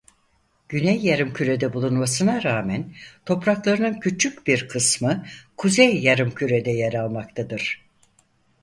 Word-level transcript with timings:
Güney 0.69 1.01
Yarımküre'de 1.05 1.73
bulunmasına 1.73 2.43
rağmen 2.43 2.93
topraklarının 3.25 3.99
küçük 3.99 4.47
bir 4.47 4.67
kısmı 4.67 5.25
Kuzey 5.57 5.99
Yarımküre'de 6.01 6.71
yer 6.71 6.93
almaktadır. 6.93 7.81